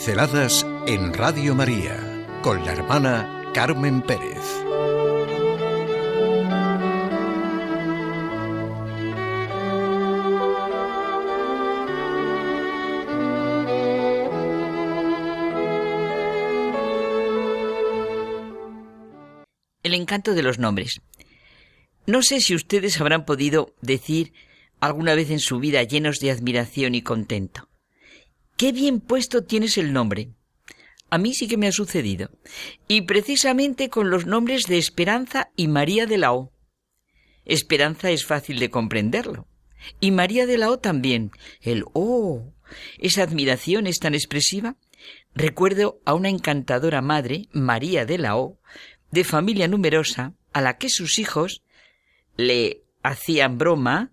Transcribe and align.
Pinceladas 0.00 0.66
en 0.86 1.12
Radio 1.12 1.54
María 1.54 2.26
con 2.40 2.64
la 2.64 2.72
hermana 2.72 3.44
Carmen 3.52 4.00
Pérez. 4.00 4.38
El 19.82 19.92
encanto 19.92 20.32
de 20.32 20.42
los 20.42 20.58
nombres. 20.58 21.02
No 22.06 22.22
sé 22.22 22.40
si 22.40 22.54
ustedes 22.54 22.98
habrán 23.02 23.26
podido 23.26 23.74
decir 23.82 24.32
alguna 24.80 25.14
vez 25.14 25.28
en 25.28 25.40
su 25.40 25.58
vida 25.58 25.82
llenos 25.82 26.20
de 26.20 26.30
admiración 26.30 26.94
y 26.94 27.02
contento. 27.02 27.69
Qué 28.60 28.72
bien 28.72 29.00
puesto 29.00 29.42
tienes 29.42 29.78
el 29.78 29.94
nombre. 29.94 30.34
A 31.08 31.16
mí 31.16 31.32
sí 31.32 31.48
que 31.48 31.56
me 31.56 31.66
ha 31.66 31.72
sucedido. 31.72 32.28
Y 32.88 33.00
precisamente 33.00 33.88
con 33.88 34.10
los 34.10 34.26
nombres 34.26 34.64
de 34.66 34.76
Esperanza 34.76 35.48
y 35.56 35.66
María 35.66 36.04
de 36.04 36.18
la 36.18 36.34
O. 36.34 36.52
Esperanza 37.46 38.10
es 38.10 38.26
fácil 38.26 38.58
de 38.58 38.68
comprenderlo. 38.68 39.48
Y 39.98 40.10
María 40.10 40.44
de 40.44 40.58
la 40.58 40.70
O 40.70 40.78
también. 40.78 41.30
El 41.62 41.84
O. 41.94 42.52
Esa 42.98 43.22
admiración 43.22 43.86
es 43.86 43.98
tan 43.98 44.12
expresiva. 44.12 44.76
Recuerdo 45.34 45.98
a 46.04 46.12
una 46.12 46.28
encantadora 46.28 47.00
madre, 47.00 47.48
María 47.52 48.04
de 48.04 48.18
la 48.18 48.36
O, 48.36 48.60
de 49.10 49.24
familia 49.24 49.68
numerosa, 49.68 50.34
a 50.52 50.60
la 50.60 50.76
que 50.76 50.90
sus 50.90 51.18
hijos 51.18 51.62
le 52.36 52.82
hacían 53.02 53.56
broma 53.56 54.12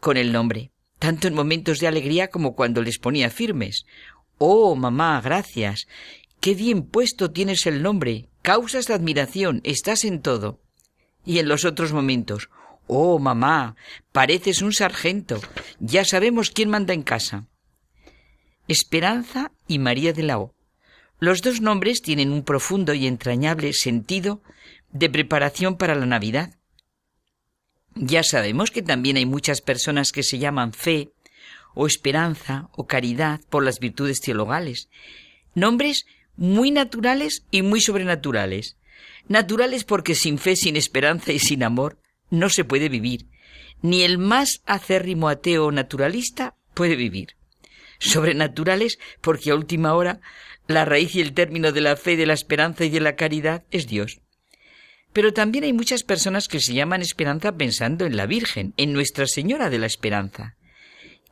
con 0.00 0.16
el 0.16 0.32
nombre 0.32 0.72
tanto 1.02 1.26
en 1.26 1.34
momentos 1.34 1.80
de 1.80 1.88
alegría 1.88 2.28
como 2.28 2.54
cuando 2.54 2.80
les 2.80 3.00
ponía 3.00 3.28
firmes. 3.28 3.86
Oh, 4.38 4.76
mamá, 4.76 5.20
gracias. 5.20 5.88
Qué 6.38 6.54
bien 6.54 6.84
puesto 6.84 7.32
tienes 7.32 7.66
el 7.66 7.82
nombre. 7.82 8.28
Causas 8.40 8.86
de 8.86 8.94
admiración. 8.94 9.62
Estás 9.64 10.04
en 10.04 10.22
todo. 10.22 10.60
Y 11.26 11.40
en 11.40 11.48
los 11.48 11.64
otros 11.64 11.92
momentos. 11.92 12.50
Oh, 12.86 13.18
mamá, 13.18 13.74
pareces 14.12 14.62
un 14.62 14.72
sargento. 14.72 15.40
Ya 15.80 16.04
sabemos 16.04 16.52
quién 16.52 16.70
manda 16.70 16.94
en 16.94 17.02
casa. 17.02 17.48
Esperanza 18.68 19.50
y 19.66 19.80
María 19.80 20.12
de 20.12 20.22
la 20.22 20.38
O. 20.38 20.54
Los 21.18 21.42
dos 21.42 21.60
nombres 21.60 22.00
tienen 22.00 22.30
un 22.30 22.44
profundo 22.44 22.94
y 22.94 23.08
entrañable 23.08 23.72
sentido 23.72 24.40
de 24.92 25.10
preparación 25.10 25.76
para 25.76 25.96
la 25.96 26.06
Navidad. 26.06 26.54
Ya 27.94 28.22
sabemos 28.22 28.70
que 28.70 28.82
también 28.82 29.16
hay 29.16 29.26
muchas 29.26 29.60
personas 29.60 30.12
que 30.12 30.22
se 30.22 30.38
llaman 30.38 30.72
fe, 30.72 31.10
o 31.74 31.86
esperanza, 31.86 32.68
o 32.72 32.86
caridad 32.86 33.40
por 33.48 33.64
las 33.64 33.78
virtudes 33.78 34.20
teologales. 34.20 34.88
Nombres 35.54 36.06
muy 36.36 36.70
naturales 36.70 37.44
y 37.50 37.62
muy 37.62 37.80
sobrenaturales. 37.80 38.76
Naturales 39.28 39.84
porque 39.84 40.14
sin 40.14 40.38
fe, 40.38 40.56
sin 40.56 40.76
esperanza 40.76 41.32
y 41.32 41.38
sin 41.38 41.62
amor 41.62 41.98
no 42.30 42.48
se 42.48 42.64
puede 42.64 42.88
vivir. 42.88 43.26
Ni 43.82 44.02
el 44.02 44.18
más 44.18 44.62
acérrimo 44.66 45.28
ateo 45.28 45.70
naturalista 45.70 46.54
puede 46.74 46.96
vivir. 46.96 47.36
Sobrenaturales 47.98 48.98
porque 49.20 49.50
a 49.50 49.54
última 49.54 49.94
hora 49.94 50.20
la 50.66 50.84
raíz 50.84 51.14
y 51.14 51.20
el 51.20 51.34
término 51.34 51.72
de 51.72 51.80
la 51.80 51.96
fe, 51.96 52.16
de 52.16 52.26
la 52.26 52.32
esperanza 52.32 52.84
y 52.84 52.90
de 52.90 53.00
la 53.00 53.16
caridad 53.16 53.64
es 53.70 53.86
Dios. 53.86 54.20
Pero 55.12 55.32
también 55.32 55.64
hay 55.64 55.72
muchas 55.72 56.02
personas 56.02 56.48
que 56.48 56.60
se 56.60 56.74
llaman 56.74 57.02
esperanza 57.02 57.52
pensando 57.52 58.06
en 58.06 58.16
la 58.16 58.26
Virgen, 58.26 58.72
en 58.76 58.92
Nuestra 58.92 59.26
Señora 59.26 59.68
de 59.68 59.78
la 59.78 59.86
Esperanza. 59.86 60.56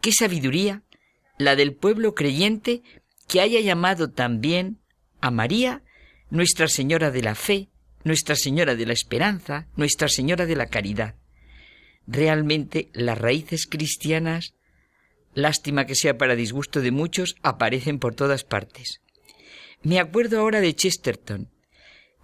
Qué 0.01 0.13
sabiduría 0.13 0.83
la 1.39 1.57
del 1.57 1.75
pueblo 1.75 2.15
creyente 2.15 2.83
que 3.27 3.41
haya 3.41 3.61
llamado 3.61 4.11
también 4.11 4.79
a 5.21 5.31
María 5.31 5.83
Nuestra 6.31 6.69
Señora 6.69 7.11
de 7.11 7.23
la 7.23 7.35
Fe, 7.35 7.69
Nuestra 8.05 8.37
Señora 8.37 8.77
de 8.77 8.87
la 8.87 8.93
Esperanza, 8.93 9.67
Nuestra 9.77 10.09
Señora 10.09 10.47
de 10.47 10.57
la 10.57 10.67
Caridad. 10.67 11.15
Realmente 12.07 12.91
las 12.93 13.19
raíces 13.19 13.67
cristianas, 13.67 14.55
lástima 15.35 15.87
que 15.87 15.95
sea 15.95 16.19
para 16.19 16.35
disgusto 16.35 16.81
de 16.81 16.91
muchos, 16.91 17.37
aparecen 17.43 17.99
por 17.99 18.15
todas 18.15 18.45
partes. 18.45 19.01
Me 19.83 19.99
acuerdo 19.99 20.41
ahora 20.41 20.61
de 20.61 20.75
Chesterton, 20.75 21.49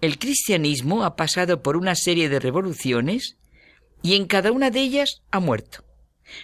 el 0.01 0.19
cristianismo 0.19 1.03
ha 1.03 1.15
pasado 1.15 1.61
por 1.61 1.77
una 1.77 1.95
serie 1.95 2.29
de 2.29 2.39
revoluciones 2.39 3.37
y 4.03 4.15
en 4.15 4.25
cada 4.25 4.51
una 4.51 4.69
de 4.69 4.81
ellas 4.81 5.23
ha 5.31 5.39
muerto. 5.39 5.83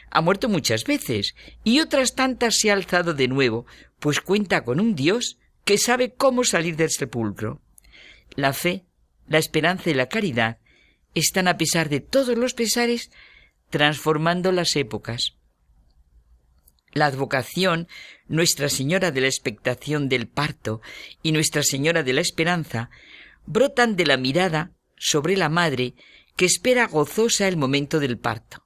Ha 0.10 0.22
muerto 0.22 0.50
muchas 0.50 0.86
veces 0.86 1.36
y 1.64 1.80
otras 1.80 2.16
tantas 2.16 2.58
se 2.58 2.72
ha 2.72 2.74
alzado 2.74 3.14
de 3.14 3.28
nuevo, 3.28 3.66
pues 4.00 4.22
cuenta 4.22 4.64
con 4.64 4.80
un 4.80 4.96
Dios 4.96 5.38
que 5.66 5.78
sabe 5.78 6.14
cómo 6.14 6.44
salir 6.44 6.76
del 6.76 6.90
sepulcro. 6.90 7.62
La 8.36 8.54
fe, 8.54 8.86
la 9.28 9.38
esperanza 9.38 9.90
y 9.90 9.94
la 9.94 10.10
caridad 10.10 10.58
están 11.14 11.48
a 11.48 11.58
pesar 11.58 11.90
de 11.90 12.00
todos 12.00 12.38
los 12.38 12.54
pesares 12.54 13.12
transformando 13.70 14.52
las 14.52 14.76
épocas. 14.76 15.36
La 16.94 17.08
advocación, 17.08 17.88
Nuestra 18.28 18.70
Señora 18.70 19.12
de 19.12 19.22
la 19.22 19.28
expectación 19.28 20.10
del 20.10 20.28
parto 20.28 20.82
y 21.22 21.32
Nuestra 21.32 21.64
Señora 21.64 22.04
de 22.04 22.14
la 22.14 22.22
esperanza 22.22 22.90
brotan 23.46 23.96
de 23.96 24.06
la 24.06 24.18
mirada 24.18 24.72
sobre 24.98 25.38
la 25.38 25.50
madre 25.50 25.96
que 26.36 26.46
espera 26.46 26.88
gozosa 26.88 27.48
el 27.48 27.58
momento 27.58 28.00
del 28.00 28.18
parto. 28.18 28.66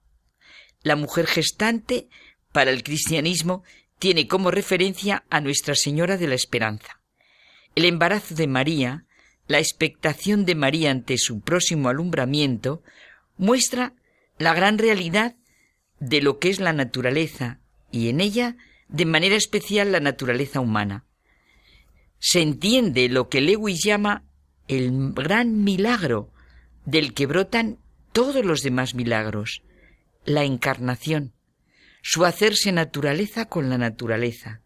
La 0.81 0.95
mujer 0.95 1.27
gestante, 1.27 2.07
para 2.51 2.71
el 2.71 2.83
cristianismo, 2.83 3.63
tiene 3.99 4.27
como 4.27 4.51
referencia 4.51 5.25
a 5.29 5.41
Nuestra 5.41 5.75
Señora 5.75 6.17
de 6.17 6.27
la 6.27 6.35
Esperanza. 6.35 7.01
El 7.75 7.85
embarazo 7.85 8.35
de 8.35 8.47
María, 8.47 9.05
la 9.47 9.59
expectación 9.59 10.45
de 10.45 10.55
María 10.55 10.91
ante 10.91 11.17
su 11.17 11.41
próximo 11.41 11.89
alumbramiento, 11.89 12.83
muestra 13.37 13.93
la 14.37 14.53
gran 14.53 14.77
realidad 14.77 15.35
de 15.99 16.21
lo 16.21 16.39
que 16.39 16.49
es 16.49 16.59
la 16.59 16.73
naturaleza 16.73 17.59
y 17.91 18.09
en 18.09 18.21
ella, 18.21 18.55
de 18.87 19.05
manera 19.05 19.35
especial, 19.35 19.91
la 19.91 19.99
naturaleza 19.99 20.59
humana. 20.59 21.05
Se 22.19 22.41
entiende 22.41 23.09
lo 23.09 23.29
que 23.29 23.41
Lewis 23.41 23.83
llama 23.83 24.26
el 24.67 25.13
gran 25.13 25.63
milagro 25.63 26.31
del 26.85 27.13
que 27.13 27.25
brotan 27.25 27.79
todos 28.11 28.43
los 28.43 28.61
demás 28.61 28.95
milagros, 28.95 29.61
la 30.25 30.43
encarnación, 30.43 31.33
su 32.01 32.25
hacerse 32.25 32.71
naturaleza 32.71 33.45
con 33.45 33.69
la 33.69 33.77
naturaleza 33.77 34.61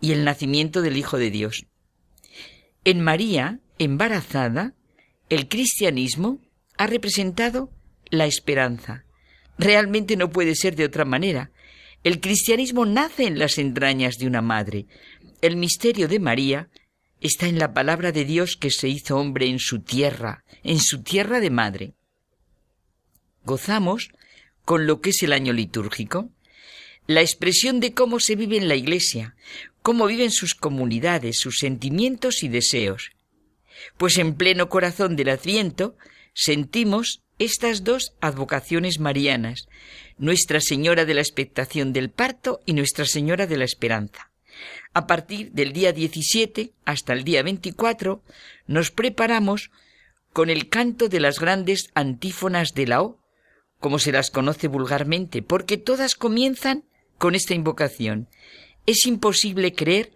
y 0.00 0.12
el 0.12 0.24
nacimiento 0.24 0.82
del 0.82 0.96
Hijo 0.96 1.18
de 1.18 1.30
Dios. 1.30 1.66
En 2.84 3.00
María, 3.00 3.60
embarazada, 3.78 4.74
el 5.28 5.48
cristianismo 5.48 6.40
ha 6.76 6.86
representado 6.86 7.70
la 8.10 8.26
esperanza. 8.26 9.04
Realmente 9.58 10.16
no 10.16 10.30
puede 10.30 10.54
ser 10.54 10.76
de 10.76 10.84
otra 10.84 11.04
manera. 11.04 11.50
El 12.02 12.20
cristianismo 12.20 12.86
nace 12.86 13.26
en 13.26 13.38
las 13.38 13.58
entrañas 13.58 14.16
de 14.16 14.26
una 14.26 14.40
madre. 14.40 14.86
El 15.42 15.56
misterio 15.56 16.08
de 16.08 16.18
María 16.18 16.70
está 17.20 17.46
en 17.46 17.58
la 17.58 17.74
palabra 17.74 18.12
de 18.12 18.24
Dios 18.24 18.56
que 18.56 18.70
se 18.70 18.88
hizo 18.88 19.16
hombre 19.16 19.46
en 19.46 19.58
su 19.58 19.80
tierra, 19.80 20.44
en 20.62 20.80
su 20.80 21.02
tierra 21.02 21.40
de 21.40 21.50
madre. 21.50 21.94
Gozamos 23.44 24.10
con 24.64 24.86
lo 24.86 25.00
que 25.00 25.10
es 25.10 25.22
el 25.22 25.32
año 25.32 25.52
litúrgico, 25.52 26.30
la 27.06 27.20
expresión 27.20 27.80
de 27.80 27.92
cómo 27.92 28.20
se 28.20 28.36
vive 28.36 28.56
en 28.56 28.68
la 28.68 28.76
Iglesia, 28.76 29.34
cómo 29.82 30.06
viven 30.06 30.30
sus 30.30 30.54
comunidades, 30.54 31.38
sus 31.40 31.58
sentimientos 31.58 32.42
y 32.42 32.48
deseos. 32.48 33.10
Pues 33.96 34.18
en 34.18 34.34
pleno 34.34 34.68
corazón 34.68 35.16
del 35.16 35.30
Adviento 35.30 35.96
sentimos 36.34 37.22
estas 37.38 37.84
dos 37.84 38.12
advocaciones 38.20 39.00
marianas, 39.00 39.66
Nuestra 40.18 40.60
Señora 40.60 41.06
de 41.06 41.14
la 41.14 41.22
expectación 41.22 41.92
del 41.92 42.10
parto 42.10 42.60
y 42.66 42.74
Nuestra 42.74 43.06
Señora 43.06 43.46
de 43.46 43.56
la 43.56 43.64
esperanza. 43.64 44.29
A 44.92 45.06
partir 45.06 45.52
del 45.52 45.72
día 45.72 45.92
17 45.92 46.72
hasta 46.84 47.12
el 47.12 47.24
día 47.24 47.42
24 47.42 48.22
nos 48.66 48.90
preparamos 48.90 49.70
con 50.32 50.50
el 50.50 50.68
canto 50.68 51.08
de 51.08 51.20
las 51.20 51.38
grandes 51.38 51.90
antífonas 51.94 52.72
de 52.74 52.86
la 52.86 53.02
O, 53.02 53.20
como 53.78 53.98
se 53.98 54.12
las 54.12 54.30
conoce 54.30 54.68
vulgarmente, 54.68 55.42
porque 55.42 55.76
todas 55.76 56.14
comienzan 56.14 56.84
con 57.18 57.34
esta 57.34 57.54
invocación. 57.54 58.28
Es 58.86 59.06
imposible 59.06 59.74
creer 59.74 60.12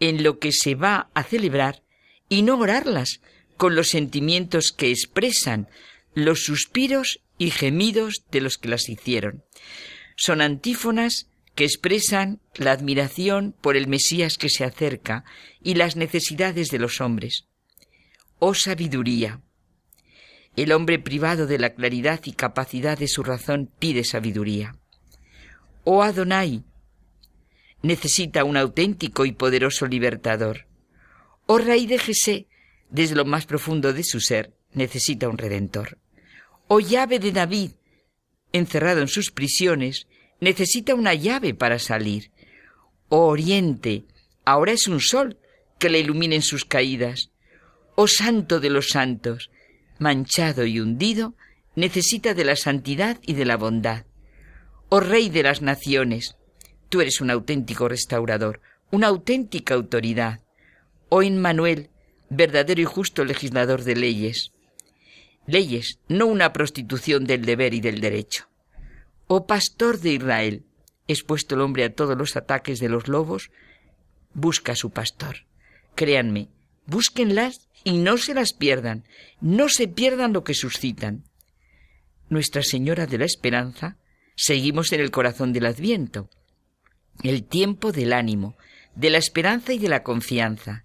en 0.00 0.22
lo 0.22 0.38
que 0.38 0.52
se 0.52 0.74
va 0.74 1.10
a 1.14 1.22
celebrar 1.22 1.82
y 2.28 2.42
no 2.42 2.58
orarlas 2.58 3.20
con 3.56 3.76
los 3.76 3.88
sentimientos 3.88 4.72
que 4.72 4.90
expresan 4.90 5.68
los 6.14 6.44
suspiros 6.44 7.20
y 7.38 7.50
gemidos 7.50 8.24
de 8.30 8.40
los 8.40 8.58
que 8.58 8.68
las 8.68 8.88
hicieron. 8.88 9.44
Son 10.16 10.40
antífonas 10.40 11.28
que 11.54 11.64
expresan 11.64 12.40
la 12.54 12.72
admiración 12.72 13.54
por 13.60 13.76
el 13.76 13.86
Mesías 13.86 14.38
que 14.38 14.48
se 14.48 14.64
acerca 14.64 15.24
y 15.62 15.74
las 15.74 15.96
necesidades 15.96 16.68
de 16.68 16.78
los 16.78 17.00
hombres. 17.00 17.46
Oh 18.38 18.54
sabiduría. 18.54 19.40
El 20.56 20.72
hombre 20.72 20.98
privado 20.98 21.46
de 21.46 21.58
la 21.58 21.74
claridad 21.74 22.20
y 22.24 22.32
capacidad 22.32 22.98
de 22.98 23.08
su 23.08 23.22
razón 23.22 23.70
pide 23.78 24.04
sabiduría. 24.04 24.76
Oh 25.84 26.02
Adonai. 26.02 26.64
necesita 27.82 28.44
un 28.44 28.56
auténtico 28.56 29.24
y 29.24 29.32
poderoso 29.32 29.86
libertador. 29.86 30.66
O 31.46 31.58
Rey 31.58 31.86
de 31.86 31.98
Jesé, 31.98 32.46
desde 32.90 33.16
lo 33.16 33.24
más 33.24 33.46
profundo 33.46 33.92
de 33.92 34.04
su 34.04 34.20
ser, 34.20 34.54
necesita 34.72 35.28
un 35.28 35.38
redentor. 35.38 35.98
O 36.68 36.80
llave 36.80 37.18
de 37.18 37.32
David, 37.32 37.72
encerrado 38.52 39.00
en 39.00 39.08
sus 39.08 39.30
prisiones, 39.30 40.06
necesita 40.42 40.96
una 40.96 41.14
llave 41.14 41.54
para 41.54 41.78
salir. 41.78 42.32
O 43.08 43.28
Oriente, 43.28 44.06
ahora 44.44 44.72
es 44.72 44.88
un 44.88 45.00
sol 45.00 45.38
que 45.78 45.88
le 45.88 46.00
ilumine 46.00 46.34
en 46.34 46.42
sus 46.42 46.64
caídas. 46.64 47.30
O 47.94 48.08
Santo 48.08 48.58
de 48.58 48.68
los 48.68 48.88
santos, 48.88 49.50
manchado 50.00 50.66
y 50.66 50.80
hundido, 50.80 51.34
necesita 51.76 52.34
de 52.34 52.44
la 52.44 52.56
santidad 52.56 53.20
y 53.22 53.34
de 53.34 53.44
la 53.44 53.56
bondad. 53.56 54.04
Oh 54.88 54.98
Rey 54.98 55.28
de 55.28 55.44
las 55.44 55.62
naciones, 55.62 56.36
tú 56.88 57.00
eres 57.00 57.20
un 57.20 57.30
auténtico 57.30 57.88
restaurador, 57.88 58.60
una 58.90 59.06
auténtica 59.06 59.74
autoridad. 59.74 60.40
Oh 61.08 61.22
Inmanuel, 61.22 61.90
verdadero 62.30 62.80
y 62.80 62.84
justo 62.84 63.24
legislador 63.24 63.84
de 63.84 63.94
leyes. 63.94 64.50
Leyes, 65.46 66.00
no 66.08 66.26
una 66.26 66.52
prostitución 66.52 67.26
del 67.26 67.44
deber 67.44 67.74
y 67.74 67.80
del 67.80 68.00
derecho. 68.00 68.51
Oh 69.34 69.46
pastor 69.46 69.98
de 69.98 70.12
Israel, 70.12 70.66
expuesto 71.08 71.54
el 71.54 71.62
hombre 71.62 71.84
a 71.84 71.94
todos 71.94 72.18
los 72.18 72.36
ataques 72.36 72.80
de 72.80 72.90
los 72.90 73.08
lobos, 73.08 73.50
busca 74.34 74.72
a 74.72 74.76
su 74.76 74.90
pastor. 74.90 75.46
Créanme, 75.94 76.50
búsquenlas 76.84 77.66
y 77.82 77.96
no 77.96 78.18
se 78.18 78.34
las 78.34 78.52
pierdan, 78.52 79.04
no 79.40 79.70
se 79.70 79.88
pierdan 79.88 80.34
lo 80.34 80.44
que 80.44 80.52
suscitan. 80.52 81.24
Nuestra 82.28 82.62
Señora 82.62 83.06
de 83.06 83.16
la 83.16 83.24
Esperanza, 83.24 83.96
seguimos 84.36 84.92
en 84.92 85.00
el 85.00 85.10
corazón 85.10 85.54
del 85.54 85.64
Adviento, 85.64 86.28
el 87.22 87.44
tiempo 87.44 87.90
del 87.90 88.12
ánimo, 88.12 88.58
de 88.96 89.08
la 89.08 89.16
esperanza 89.16 89.72
y 89.72 89.78
de 89.78 89.88
la 89.88 90.02
confianza. 90.02 90.84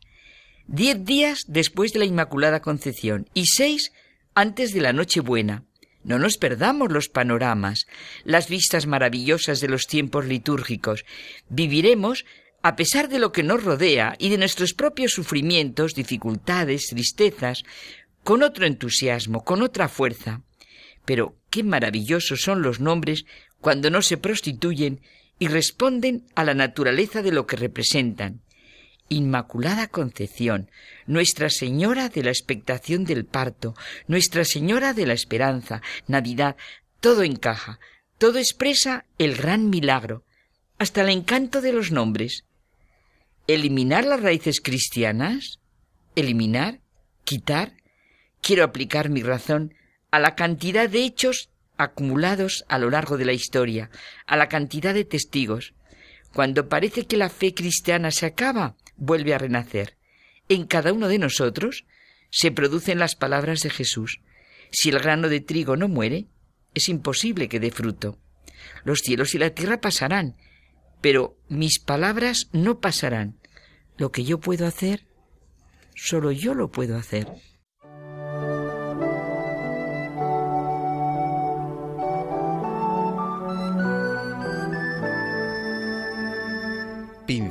Diez 0.67 1.03
días 1.03 1.43
después 1.49 1.91
de 1.91 1.99
la 1.99 2.05
Inmaculada 2.05 2.61
Concepción 2.61 3.29
y 3.33 3.47
seis 3.47 3.91
antes 4.35 4.73
de 4.73 4.79
la 4.79 4.93
Nochebuena. 4.93 5.65
No 6.07 6.19
nos 6.19 6.37
perdamos 6.37 6.89
los 6.89 7.09
panoramas, 7.09 7.85
las 8.23 8.47
vistas 8.47 8.87
maravillosas 8.87 9.59
de 9.59 9.67
los 9.67 9.87
tiempos 9.87 10.25
litúrgicos. 10.25 11.03
Viviremos 11.49 12.23
a 12.61 12.77
pesar 12.77 13.09
de 13.09 13.19
lo 13.19 13.33
que 13.33 13.43
nos 13.43 13.61
rodea 13.61 14.15
y 14.17 14.29
de 14.29 14.37
nuestros 14.37 14.73
propios 14.73 15.11
sufrimientos, 15.11 15.95
dificultades, 15.95 16.87
tristezas, 16.87 17.63
con 18.23 18.41
otro 18.41 18.65
entusiasmo, 18.65 19.43
con 19.43 19.61
otra 19.61 19.89
fuerza. 19.89 20.43
Pero 21.03 21.35
qué 21.49 21.63
maravillosos 21.63 22.41
son 22.41 22.61
los 22.61 22.79
nombres 22.79 23.25
cuando 23.59 23.89
no 23.89 24.01
se 24.01 24.15
prostituyen 24.15 25.01
y 25.39 25.49
responden 25.49 26.23
a 26.35 26.45
la 26.45 26.53
naturaleza 26.53 27.21
de 27.21 27.33
lo 27.33 27.45
que 27.47 27.57
representan. 27.57 28.39
Inmaculada 29.09 29.87
Concepción, 29.87 30.69
Nuestra 31.05 31.49
Señora 31.49 32.09
de 32.09 32.23
la 32.23 32.29
expectación 32.29 33.05
del 33.05 33.25
parto, 33.25 33.75
Nuestra 34.07 34.43
Señora 34.45 34.93
de 34.93 35.05
la 35.05 35.13
esperanza, 35.13 35.81
Navidad, 36.07 36.55
todo 36.99 37.23
encaja, 37.23 37.79
todo 38.17 38.39
expresa 38.39 39.05
el 39.17 39.35
gran 39.35 39.69
milagro, 39.69 40.23
hasta 40.77 41.01
el 41.01 41.09
encanto 41.09 41.61
de 41.61 41.73
los 41.73 41.91
nombres. 41.91 42.45
¿Eliminar 43.47 44.05
las 44.05 44.21
raíces 44.21 44.61
cristianas? 44.61 45.59
¿Eliminar? 46.15 46.79
¿Quitar? 47.23 47.73
Quiero 48.41 48.63
aplicar 48.63 49.09
mi 49.09 49.23
razón 49.23 49.73
a 50.11 50.19
la 50.19 50.35
cantidad 50.35 50.89
de 50.89 51.03
hechos 51.03 51.49
acumulados 51.77 52.65
a 52.67 52.79
lo 52.79 52.89
largo 52.89 53.17
de 53.17 53.25
la 53.25 53.33
historia, 53.33 53.89
a 54.25 54.35
la 54.35 54.49
cantidad 54.49 54.93
de 54.93 55.05
testigos. 55.05 55.73
Cuando 56.33 56.67
parece 56.67 57.05
que 57.05 57.17
la 57.17 57.29
fe 57.29 57.53
cristiana 57.53 58.11
se 58.11 58.25
acaba, 58.25 58.75
vuelve 58.97 59.33
a 59.33 59.37
renacer. 59.37 59.97
En 60.49 60.65
cada 60.65 60.93
uno 60.93 61.07
de 61.07 61.19
nosotros 61.19 61.85
se 62.29 62.51
producen 62.51 62.99
las 62.99 63.15
palabras 63.15 63.61
de 63.61 63.69
Jesús. 63.69 64.21
Si 64.71 64.89
el 64.89 64.99
grano 64.99 65.29
de 65.29 65.39
trigo 65.39 65.75
no 65.77 65.87
muere, 65.87 66.27
es 66.73 66.89
imposible 66.89 67.47
que 67.47 67.59
dé 67.59 67.71
fruto. 67.71 68.19
Los 68.83 68.99
cielos 68.99 69.33
y 69.33 69.37
la 69.37 69.51
tierra 69.51 69.79
pasarán, 69.79 70.35
pero 71.01 71.37
mis 71.49 71.79
palabras 71.79 72.49
no 72.51 72.79
pasarán. 72.79 73.39
Lo 73.97 74.11
que 74.11 74.23
yo 74.23 74.39
puedo 74.39 74.67
hacer, 74.67 75.05
solo 75.95 76.31
yo 76.31 76.53
lo 76.53 76.69
puedo 76.69 76.97
hacer. 76.97 77.27